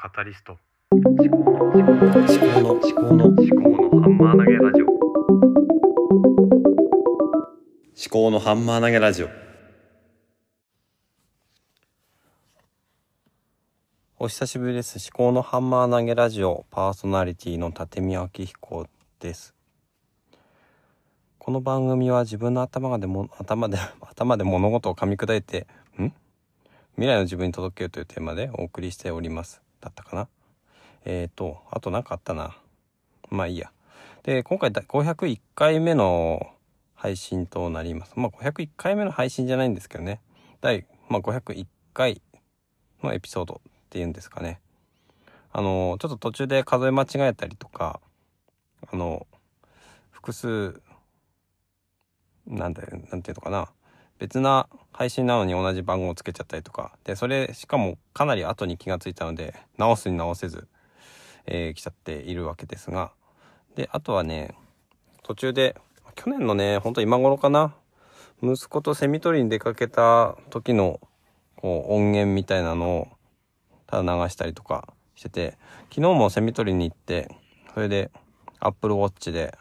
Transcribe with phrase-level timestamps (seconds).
[0.00, 0.56] カタリスト。
[0.92, 1.90] 思考の思考
[2.60, 4.86] の思考の思考のハンマー投げラジオ。
[4.86, 4.94] 思
[8.08, 9.28] 考のハンマー投げラジオ。
[14.20, 15.00] お久しぶりです。
[15.12, 16.64] 思考のハンマー投げラジオ。
[16.70, 18.86] パーソナリティの立見明彦
[19.18, 19.52] です。
[21.40, 25.66] この番組は自分の頭がでも頭で頭で物事を噛み砕いて
[26.00, 26.12] ん？
[26.94, 29.60] 未来の自分に届けるというテーマでお送りしております。
[29.80, 30.28] だったかな？
[31.04, 32.56] えーと、あと何かあったな。
[33.30, 33.72] まあいいや。
[34.22, 36.52] で、今回501回目の
[36.94, 38.12] 配信となります。
[38.16, 40.20] まあ501回目の配信じゃないんですけどね。
[40.60, 42.20] 第、まあ、501回
[43.02, 44.60] のエピソードっていうんですかね。
[45.52, 48.00] あの、ちょっと途中で数え間違えたりとか、
[48.92, 49.26] あの、
[50.10, 50.82] 複数、
[52.46, 53.70] なんだよ、なんていうのかな。
[54.18, 56.92] 別な配信なのに同じ番号をつけちゃったりとか。
[57.04, 60.66] で、それ、しかもかなり後に気がついたので、直すに直せず、
[61.46, 63.12] えー、来ちゃっているわけですが。
[63.76, 64.54] で、あとはね、
[65.22, 65.76] 途中で、
[66.16, 67.74] 去年のね、ほんと今頃かな。
[68.42, 71.00] 息子とセミ取りに出かけた時の、
[71.56, 73.08] こう、音源みたいなのを、
[73.86, 75.58] ただ流したりとかしてて、
[75.90, 77.28] 昨日もセミ取りに行って、
[77.74, 78.10] それで、
[78.60, 79.56] Apple Watch で、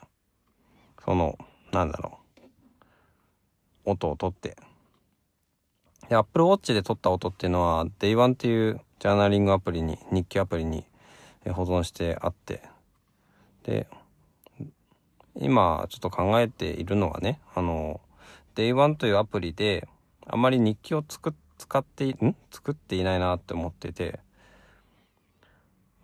[1.05, 1.37] その、
[1.71, 2.26] なんだろう、
[3.87, 4.57] 音を取って、
[6.09, 10.85] で、Apple Watch で撮った音っていうのは、Day1 っていうジャーナリングアプリに、日記アプリに
[11.45, 12.61] 保存してあって、
[13.63, 13.87] で、
[15.35, 18.01] 今ちょっと考えているのはね、あの、
[18.55, 19.87] Day1 というアプリで、
[20.25, 22.35] あまり日記を作使ってん？
[22.51, 24.19] 作っていないなって思ってて、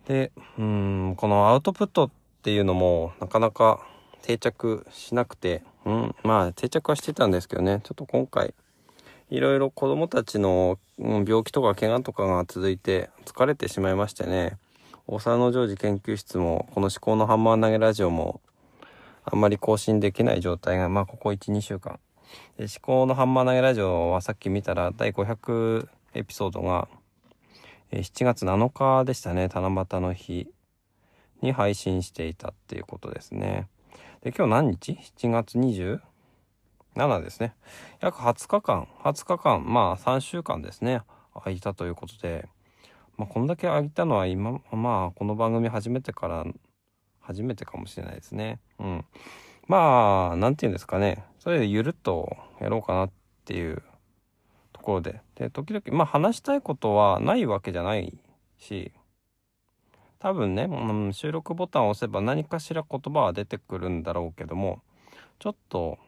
[0.06, 2.10] で、うん、このアウトプットっ
[2.42, 3.80] ていうのもなかなか
[4.22, 8.54] 定着しなくて、うん、まあ定着はしてたんですけどね、ちょっと今回、
[9.30, 14.58] いろいろ子供たちの病気とか怪我とかが続いて疲れてしまいましてね、
[15.06, 18.40] 大沢のジョージ研究室も、この思考のハンマー投げラジオも、
[19.24, 21.98] あんまり更新できない状態が、まあ、ここ1、2週間。
[22.56, 26.88] で、思考のハンマー投げラジオはさっき見たら、第500エピソードが、
[27.92, 30.48] 7月7日でしたね、七夕の日
[31.42, 33.68] に配信していたっていうことですね。
[34.24, 37.54] で、今日何日 ?7 月27ですね。
[38.00, 41.02] 約20日間、20日間、まあ3週間ですね、
[41.34, 42.48] 空いたということで、
[43.18, 46.46] まあ、こんだけ空いたのは今、まあ、この番組始めてから、
[47.20, 48.60] 初めてかもしれないですね。
[48.78, 49.04] うん。
[49.68, 51.22] まあ、なんて言うんですかね。
[51.38, 53.10] それでゆるっとやろうかなっ
[53.44, 53.82] ていう
[54.72, 55.20] ところで。
[55.34, 58.16] で、時々、まあ話したいことはないわけじゃない
[58.56, 58.90] し、
[60.24, 64.80] 多分ね、うん、収録ボタンを押せば何かしら言葉は出てくるんだろうけども、
[65.38, 65.98] ちょっと、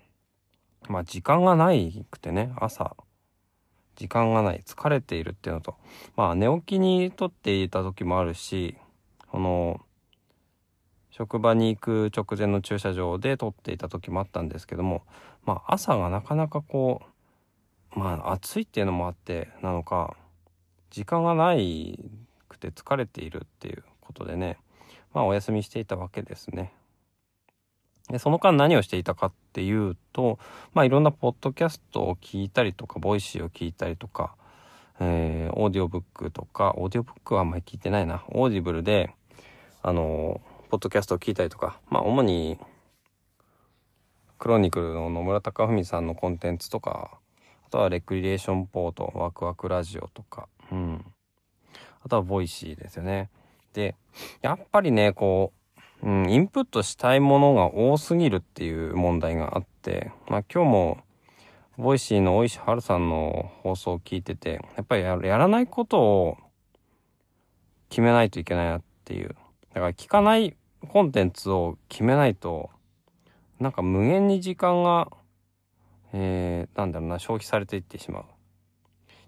[0.89, 2.97] まあ時間がないくてね、朝、
[3.95, 5.75] 時間がない、疲れているっていうのと、
[6.17, 8.79] まあ寝起きに撮っていた時もあるし、
[9.31, 9.83] この、
[11.11, 15.03] 職場に行く直前の駐車場で撮っていた時もあったんですけども、
[15.45, 17.03] まあ朝がなかなかこ
[17.95, 20.17] う、まあ暑いっていうのもあってなのか、
[20.89, 21.99] 時間がない
[22.49, 23.85] くて疲れているっていう。
[24.07, 24.59] ことでね、
[25.13, 26.73] まあお休みしていたわけですね。
[28.09, 30.39] で、その間何をしていたかっていうと、
[30.75, 34.35] まあいろんなポッドキャストを聞いたりとか、 Voicy を聞いたりとか、
[35.01, 38.25] えー、オーディオブックとか、オーディオブックはあんまり聞いてないな。
[38.29, 39.15] Audible で、
[39.83, 42.59] あのー、ポッドキャストを聞いたりとか、まあ主に、
[44.39, 47.19] クロニクルの野村隆文さんのコンテンツとか、
[47.67, 51.05] あとはレクリエーションポート、ワクワクラジオとか、うん。
[52.03, 53.31] あとは Voicy ですよね。
[53.77, 53.95] で、
[54.41, 55.53] やっぱりね、こ
[56.03, 60.99] う、うん、インプットしたいものが多すぎるっていう問題があって、まあ今日も、
[61.77, 66.39] Voicy の大石春さんの放送を聞いてて、やっぱりやらないことを
[67.91, 69.37] 決めないといけないなっていう。
[69.75, 70.57] だから聞かない
[70.89, 72.71] コンテンツを決めないと、
[73.61, 75.11] なんか無限に時間が、
[76.15, 78.25] えー、なんだろうな、消費されていってしまう。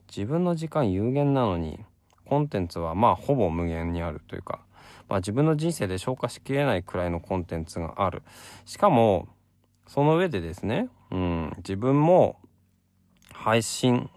[0.09, 1.85] 自分の時間有限なのに、
[2.29, 4.61] コンテンツはまあほぼ無限にあるというか、
[5.09, 8.23] まあ、自分の人生で消化しきれないくらいのコンテンツがある。
[8.67, 9.29] しかも、
[9.87, 12.39] その上でですね、うん、自分も
[13.33, 14.11] 配信、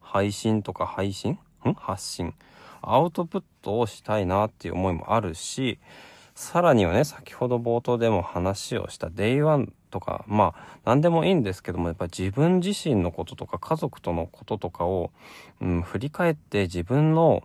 [0.00, 1.32] 配信とか配信？
[1.66, 1.74] ん？
[1.74, 2.34] 発信。
[2.80, 5.80] アウトプットをしたいなっていう思いもあるし、
[6.40, 15.10] さらにはね、先ほど冒頭でも話をした Day1 とか、まあ、何でもいいんですけども、やっぱり自分自身のこととか家族とのこととかを、
[15.60, 17.42] うん、振り返って自分の、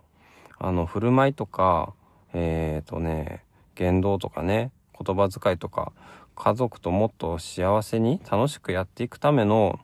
[0.60, 1.92] あの、振る舞いとか、
[2.34, 3.42] えっ、ー、とね、
[3.74, 5.92] 言動とかね、言葉遣いとか、
[6.36, 9.80] 家族ともっと幸せに楽しくやっていくための、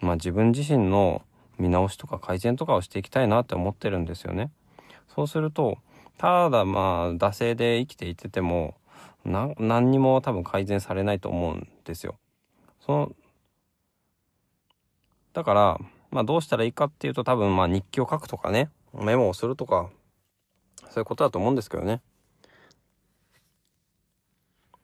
[0.00, 1.20] まあ自分自身の
[1.58, 4.50] 見直しとか改善とかをしていきたいなって思ってるんですよね。
[5.14, 5.76] そうすると、
[6.18, 8.76] ただまあ、惰性で生きていてても、
[9.24, 12.16] な、何にも多分改善されないと思うんですよ。
[12.80, 13.12] その、
[15.32, 15.78] だから、
[16.10, 19.90] まあどうしたらいいかっていうと多分まあ日記を書くとかね、メモをするとか、
[20.90, 22.00] そういうことだと思うんですけどね。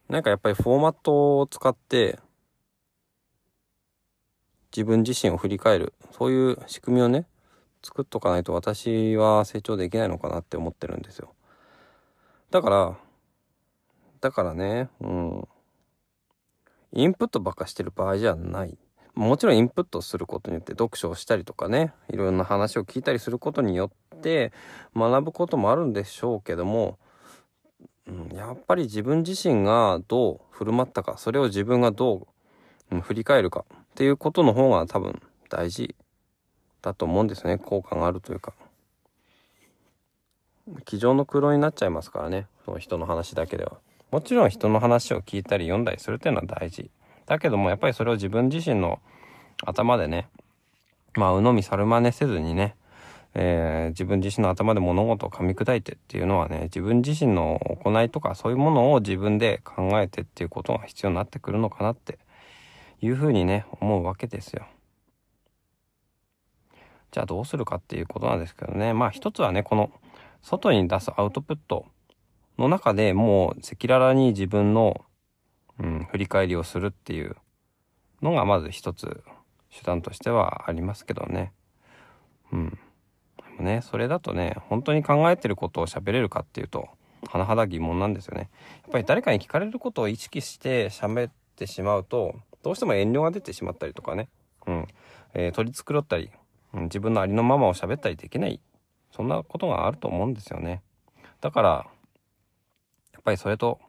[0.08, 2.18] なんかやっぱりフォーマットを使って、
[4.76, 7.26] 自分自身を振り返る、そういう仕組みをね、
[7.82, 11.34] 作っとかないと私は成長できないのかなって思ってるんですよ。
[12.50, 12.96] だから、
[14.20, 15.48] だからね、うん。
[16.92, 18.76] インプットばっかしてる場合じゃない。
[19.14, 24.52] もちろんインプットすることによって読書をしたりとかね、いろんな話を聞いたりすることによって
[24.94, 26.98] 学ぶこともあるんでしょうけども、
[28.06, 32.28] うん、やっぱり自分自身がどう振る舞ったか、それを自分がど
[32.90, 35.94] う、振り返るかっていうことの方が多分大事
[36.82, 37.58] だと思うんですね。
[37.58, 38.52] 効果があるというか。
[40.84, 42.46] 机上の黒になっちゃいますからね。
[42.64, 43.78] その人の話だけでは。
[44.10, 46.90] もちろん人の話を聞いたり読んだりするっていうのは大事。
[47.26, 49.00] だけどもやっぱりそれを自分自身の
[49.64, 50.28] 頭でね、
[51.14, 52.74] まあ、鵜呑み猿真似せずにね、
[53.34, 62.18] えー自分自身の頭で物事を噛み砕いてっていうのはね、自分自身の行いとかそういうものを自分で考えてっていうことが必要になってくるのかなって
[63.00, 64.66] いうふうにね、思うわけですよ。
[67.10, 68.92] じゃあどうするかっていうことなんですけどね。
[68.92, 69.90] まあ一つはね、この
[70.42, 71.86] 外に出すアウトプット
[72.58, 75.04] の中でもう赤裸々に自分の、
[75.78, 77.36] うん、振り返りをするっていう
[78.22, 79.22] のがまず一つ
[79.74, 81.52] 手段としてはありますけどね。
[82.52, 82.78] うん。
[83.38, 86.88] でもね、それだとね、本当に考えてることを喋れるかっていうと、
[87.24, 88.50] 甚だ疑問なんですよね。
[88.82, 94.28] やっぱり誰かに聞かれることを意識して喋ってしまうと、どうしても遠慮が出てしまったりとかね。
[94.66, 94.88] うん。
[95.34, 96.30] えー取り繕ったり、
[96.72, 98.60] 自分のありのままを喋ったりできない。
[99.10, 100.82] そんなことがあると思うんですよね。
[101.40, 101.86] だから、
[103.12, 103.80] やっぱりそれと、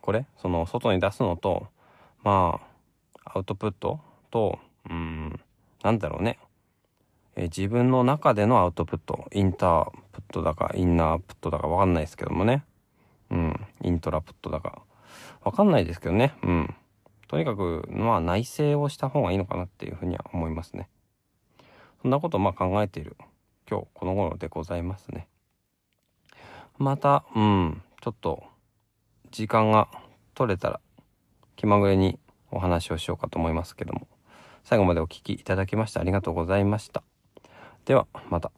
[0.00, 1.66] これ、その外に出すのと、
[2.22, 2.60] ま
[3.24, 4.00] あ、アウトプット
[4.30, 4.58] と、
[4.88, 5.40] うん、
[5.82, 6.38] なんだろうね。
[7.36, 12.64] え自分の中でのアウトプット、インタープットだか、インナープットだかわかんないですけどもね。
[13.30, 14.82] うん、イントラプットだか、
[15.42, 16.34] わかんないですけどね。
[16.42, 16.74] うん。
[17.28, 20.88] とにかく、まあ内省をした方がいいのかなっていうふうには思いますね。
[22.02, 23.16] そんなことをまあ考えている
[23.68, 25.28] 今日この頃でございますね。
[26.78, 28.44] また、うん、ちょっと
[29.30, 29.88] 時間が
[30.34, 30.80] 取れたら
[31.56, 32.18] 気まぐれに
[32.50, 34.06] お話をしようかと思いますけども、
[34.64, 37.02] 最後までお聞きいただきましてありがとうございました。
[37.84, 38.57] では、また。